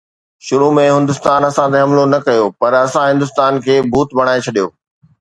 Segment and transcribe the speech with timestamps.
[0.45, 4.67] شروع ۾ هندستان اسان تي حملو نه ڪيو پر اسان هندستان کي ڀوت بڻائي ڇڏيو.